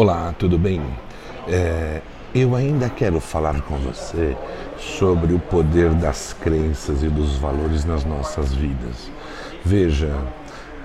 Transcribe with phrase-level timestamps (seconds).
[0.00, 0.80] Olá, tudo bem?
[1.48, 2.00] É,
[2.32, 4.36] eu ainda quero falar com você
[4.78, 9.10] sobre o poder das crenças e dos valores nas nossas vidas.
[9.64, 10.16] Veja,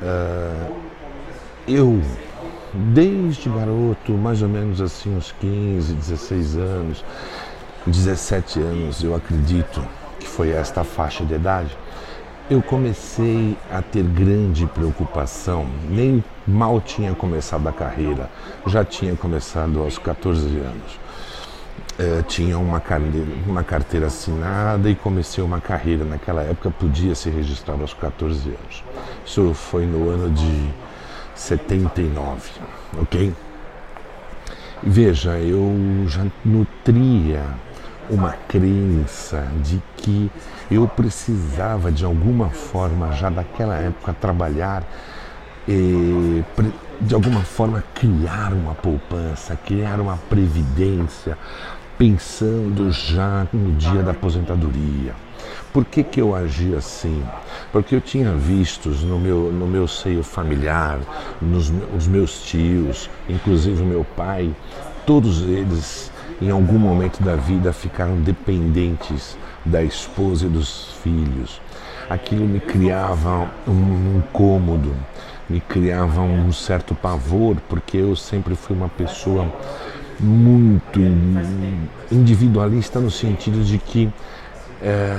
[0.02, 0.73] uh,
[1.68, 2.02] eu,
[2.73, 7.06] desde garoto, mais ou menos assim, uns 15, 16 anos,
[7.86, 9.88] 17 anos, eu acredito
[10.20, 11.78] que foi esta faixa de idade,
[12.49, 18.30] eu comecei a ter grande preocupação, nem mal tinha começado a carreira,
[18.67, 20.99] já tinha começado aos 14 anos.
[21.98, 26.03] É, tinha uma carteira, uma carteira assinada e comecei uma carreira.
[26.03, 28.84] Naquela época podia se registrar aos 14 anos.
[29.23, 30.70] Isso foi no ano de
[31.35, 32.49] 79,
[32.99, 33.31] ok?
[34.81, 35.71] Veja, eu
[36.07, 37.43] já nutria
[38.09, 40.31] uma crença de que
[40.70, 44.84] eu precisava de alguma forma, já daquela época, trabalhar
[45.67, 46.43] e
[46.99, 51.38] de alguma forma criar uma poupança, criar uma previdência,
[51.98, 55.13] pensando já no dia da aposentadoria.
[55.71, 57.24] Por que, que eu agi assim?
[57.71, 60.99] Porque eu tinha vistos no meu, no meu seio familiar,
[61.41, 64.54] nos os meus tios, inclusive o meu pai,
[65.06, 71.62] todos eles em algum momento da vida ficaram dependentes da esposa e dos filhos.
[72.09, 74.94] Aquilo me criava um incômodo,
[75.50, 79.52] me criava um certo pavor, porque eu sempre fui uma pessoa
[80.20, 81.00] muito
[82.12, 84.12] individualista no sentido de que
[84.81, 85.18] é,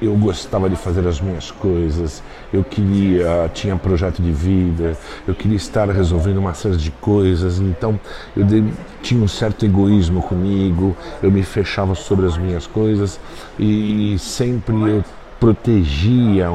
[0.00, 5.56] eu gostava de fazer as minhas coisas, eu queria, tinha projeto de vida, eu queria
[5.56, 7.98] estar resolvendo uma série de coisas, então
[8.36, 8.64] eu de,
[9.02, 13.20] tinha um certo egoísmo comigo, eu me fechava sobre as minhas coisas
[13.58, 15.04] e, e sempre eu
[15.38, 16.50] protegia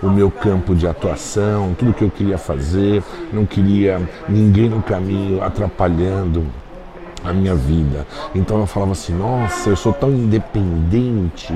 [0.00, 3.02] o meu campo de atuação, tudo que eu queria fazer,
[3.32, 6.44] não queria ninguém no caminho atrapalhando
[7.24, 8.06] a minha vida.
[8.34, 11.54] Então eu falava assim, nossa, eu sou tão independente,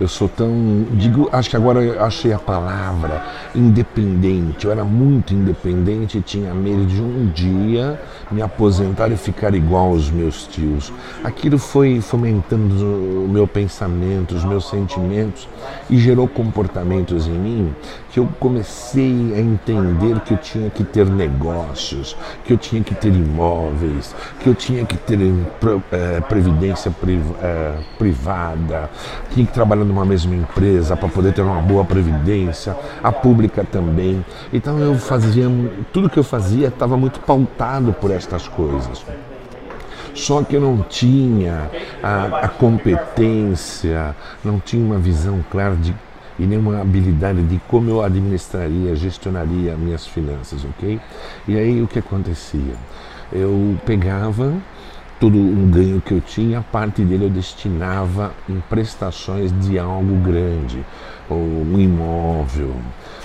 [0.00, 0.86] eu sou tão.
[0.92, 3.24] Digo, acho que agora eu achei a palavra
[3.54, 4.64] independente.
[4.66, 9.88] Eu era muito independente e tinha medo de um dia me aposentar e ficar igual
[9.88, 10.92] aos meus tios.
[11.24, 12.84] Aquilo foi fomentando
[13.24, 15.48] o meu pensamento, os meus sentimentos
[15.88, 17.74] e gerou comportamentos em mim
[18.10, 22.94] que eu comecei a entender que eu tinha que ter negócios, que eu tinha que
[22.94, 25.18] ter imóveis, que eu tinha que ter
[25.92, 26.94] é, previdência
[27.42, 28.90] é, privada,
[29.30, 34.24] tinha que trabalhar numa mesma empresa para poder ter uma boa previdência, a pública também.
[34.52, 35.46] Então eu fazia,
[35.92, 39.04] tudo que eu fazia estava muito pautado por estas coisas.
[40.14, 41.70] Só que eu não tinha
[42.02, 45.94] a, a competência, não tinha uma visão clara de
[46.38, 51.00] e nenhuma habilidade de como eu administraria, gestionaria minhas finanças, ok?
[51.48, 52.74] E aí o que acontecia?
[53.32, 54.54] Eu pegava
[55.20, 60.84] todo um ganho que eu tinha, parte dele eu destinava em prestações de algo grande,
[61.28, 62.74] ou um imóvel.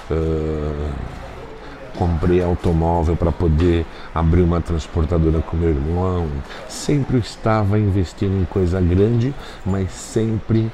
[0.10, 0.92] Uh,
[1.96, 6.28] comprei automóvel para poder abrir uma transportadora com meu irmão.
[6.68, 9.34] Sempre estava investindo em coisa grande,
[9.66, 10.72] mas sempre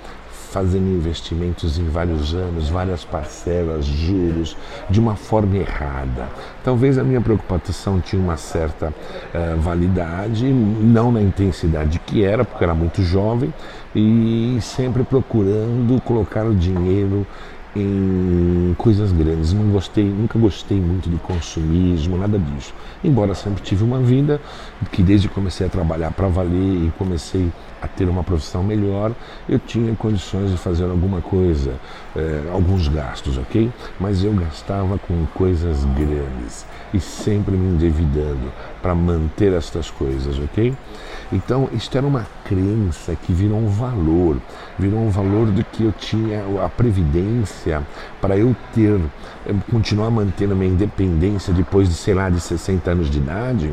[0.52, 4.58] fazendo investimentos em vários anos, várias parcelas, juros,
[4.90, 6.28] de uma forma errada.
[6.64, 12.64] Talvez a minha preocupação tinha uma certa uh, validade, não na intensidade que era, porque
[12.64, 13.54] era muito jovem,
[13.96, 17.26] e sempre procurando colocar o dinheiro
[17.76, 18.29] em
[18.90, 19.54] coisas grandes.
[19.54, 22.74] Não gostei, nunca gostei muito de consumismo, nada disso.
[23.04, 24.42] Embora sempre tive uma vida
[24.92, 27.52] que desde que comecei a trabalhar para valer e comecei
[27.82, 29.12] a ter uma profissão melhor,
[29.48, 31.76] eu tinha condições de fazer alguma coisa,
[32.16, 33.72] eh, alguns gastos, ok?
[34.00, 38.52] Mas eu gastava com coisas grandes e sempre me endividando
[38.82, 40.74] para manter estas coisas, ok?
[41.32, 44.38] Então, isto era uma crença que virou um valor,
[44.78, 47.84] virou um valor de que eu tinha a previdência
[48.20, 52.92] para eu ter, eh, continuar mantendo a minha independência depois de, sei lá, de 60
[52.92, 53.72] anos de idade,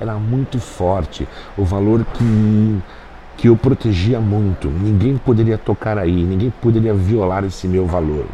[0.00, 1.26] era muito forte.
[1.56, 2.82] O valor que
[3.36, 4.68] que eu protegia muito.
[4.68, 8.26] Ninguém poderia tocar aí, ninguém poderia violar esse meu valor.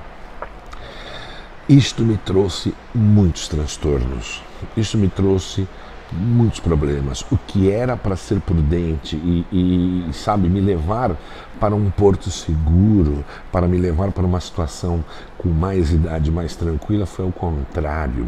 [1.69, 4.43] Isto me trouxe muitos transtornos.
[4.77, 5.67] Isto me trouxe
[6.13, 7.25] muitos problemas.
[7.31, 11.17] O que era para ser prudente e, e, sabe, me levar
[11.59, 15.05] para um porto seguro, para me levar para uma situação
[15.37, 18.27] com mais idade, mais tranquila, foi o contrário.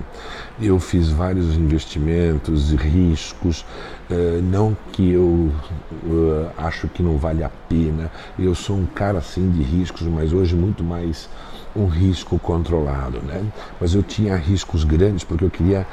[0.61, 3.65] Eu fiz vários investimentos e riscos,
[4.11, 5.51] eh, não que eu
[6.05, 8.11] uh, acho que não vale a pena.
[8.39, 11.29] Eu sou um cara assim de riscos, mas hoje muito mais
[11.75, 13.45] um risco controlado, né?
[13.81, 15.87] Mas eu tinha riscos grandes porque eu queria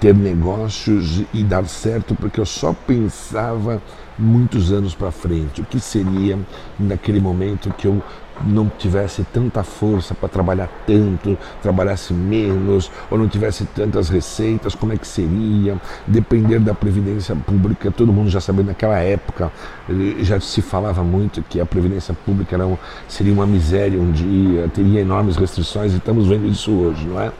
[0.00, 3.80] ter negócios e dar certo porque eu só pensava
[4.18, 5.60] muitos anos para frente.
[5.60, 6.38] O que seria
[6.78, 8.02] naquele momento que eu
[8.44, 14.92] não tivesse tanta força para trabalhar tanto, trabalhasse menos, ou não tivesse tantas receitas, como
[14.92, 15.80] é que seria?
[16.06, 19.52] Depender da previdência pública, todo mundo já sabia naquela época,
[19.88, 22.76] eh, já se falava muito que a previdência pública era um,
[23.08, 27.30] seria uma miséria um dia, teria enormes restrições, e estamos vendo isso hoje, não é?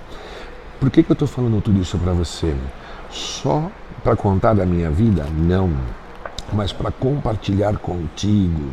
[0.79, 2.55] Por que, que eu estou falando tudo isso para você?
[3.11, 3.71] Só
[4.03, 5.27] para contar da minha vida?
[5.37, 5.71] Não.
[6.53, 8.71] Mas para compartilhar contigo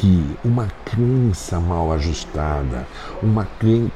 [0.00, 2.86] que uma crença mal ajustada,
[3.22, 3.46] uma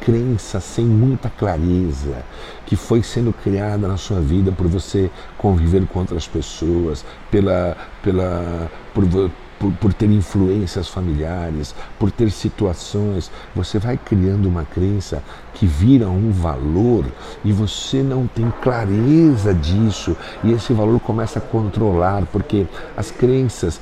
[0.02, 2.22] crença sem muita clareza,
[2.66, 8.70] que foi sendo criada na sua vida por você conviver com outras pessoas, pela, pela,
[8.92, 9.30] por,
[9.64, 15.22] por, por, ter influências familiares, por ter situações, você vai criando uma crença
[15.54, 17.06] que vira um valor
[17.42, 23.80] e você não tem clareza disso e esse valor começa a controlar, porque as crenças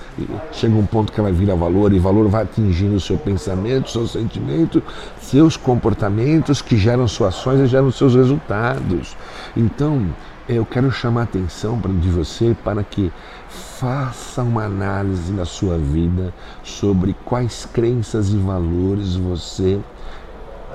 [0.53, 4.07] chega um ponto que ela vira valor e valor vai atingindo o seu pensamento, seu
[4.07, 4.83] sentimento,
[5.21, 9.17] seus comportamentos que geram suas ações e geram seus resultados.
[9.57, 10.07] Então,
[10.49, 13.13] eu quero chamar a atenção de você para que
[13.49, 19.81] faça uma análise na sua vida sobre quais crenças e valores você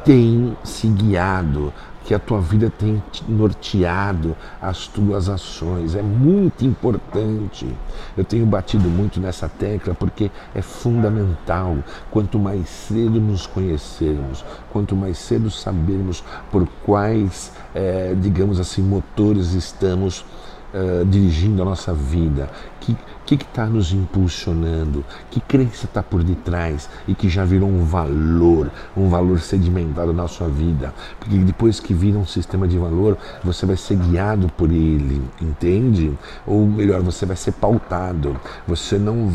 [0.05, 1.73] tem se guiado,
[2.07, 5.93] que a tua vida tem norteado as tuas ações.
[5.93, 7.67] É muito importante.
[8.15, 11.77] Eu tenho batido muito nessa tecla porque é fundamental.
[12.09, 19.51] Quanto mais cedo nos conhecermos, quanto mais cedo sabermos por quais, é, digamos assim, motores
[19.51, 20.23] estamos
[20.73, 22.49] uh, dirigindo a nossa vida,
[22.79, 22.95] que
[23.35, 28.71] que está nos impulsionando, que crença está por detrás e que já virou um valor,
[28.95, 30.93] um valor sedimentado na sua vida.
[31.19, 36.17] Porque depois que vira um sistema de valor, você vai ser guiado por ele, entende?
[36.45, 38.39] Ou melhor, você vai ser pautado.
[38.65, 39.29] Você não,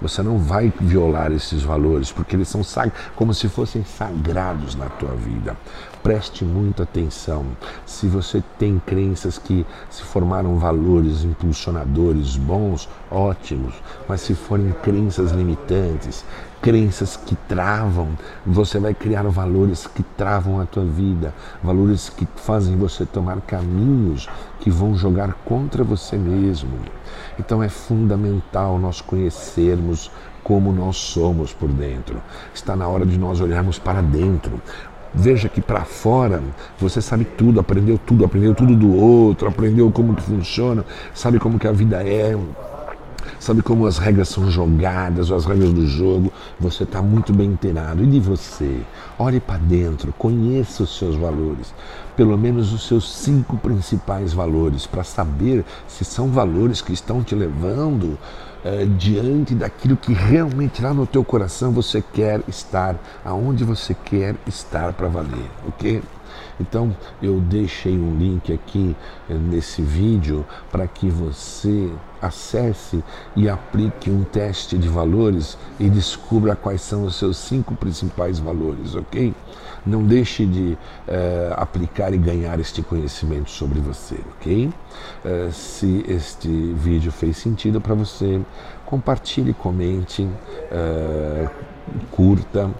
[0.00, 2.62] você não vai violar esses valores, porque eles são
[3.14, 5.54] como se fossem sagrados na tua vida.
[6.02, 7.46] Preste muita atenção.
[7.86, 10.73] Se você tem crenças que se formaram valores
[11.24, 13.74] impulsionadores bons, ótimos,
[14.08, 16.24] mas se forem crenças limitantes,
[16.60, 18.08] crenças que travam,
[18.46, 24.28] você vai criar valores que travam a tua vida, valores que fazem você tomar caminhos
[24.60, 26.72] que vão jogar contra você mesmo.
[27.38, 30.10] Então é fundamental nós conhecermos
[30.42, 32.20] como nós somos por dentro.
[32.54, 34.60] Está na hora de nós olharmos para dentro.
[35.14, 36.42] Veja que para fora
[36.78, 40.84] você sabe tudo, aprendeu tudo, aprendeu tudo do outro, aprendeu como que funciona,
[41.14, 42.36] sabe como que a vida é,
[43.38, 48.02] sabe como as regras são jogadas, as regras do jogo, você está muito bem inteirado.
[48.02, 48.80] E de você?
[49.18, 51.72] Olhe para dentro, conheça os seus valores,
[52.16, 57.34] pelo menos os seus cinco principais valores, para saber se são valores que estão te
[57.34, 58.18] levando
[58.64, 64.34] eh, diante daquilo que realmente lá no teu coração você quer estar, aonde você quer
[64.46, 66.02] estar para valer, ok?
[66.58, 68.96] Então eu deixei um link aqui
[69.28, 73.04] eh, nesse vídeo para que você acesse
[73.36, 78.94] e aplique um teste de valores e descubra quais são os seus cinco principais valores,
[78.94, 79.34] ok?
[79.86, 84.70] Não deixe de uh, aplicar e ganhar este conhecimento sobre você, ok?
[85.24, 88.40] Uh, se este vídeo fez sentido para você,
[88.86, 91.50] compartilhe, comente, uh,
[92.10, 92.70] curta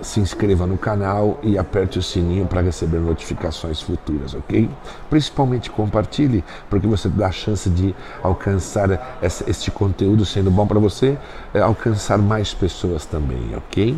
[0.00, 4.68] se inscreva no canal e aperte o sininho para receber notificações futuras, ok?
[5.08, 11.16] Principalmente compartilhe, porque você dá a chance de alcançar este conteúdo sendo bom para você,
[11.52, 13.96] é, alcançar mais pessoas também, ok?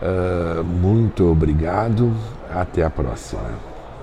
[0.00, 2.12] Uh, muito obrigado,
[2.50, 3.67] até a próxima.